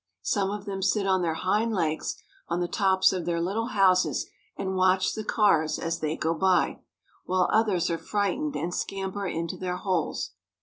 [0.23, 2.15] Some of them sit on their hind legs,
[2.47, 4.25] on the tops of their little houses,
[4.57, 6.79] and watch the cars as they go by,
[7.25, 10.31] while others are frightened and scamper into their holes.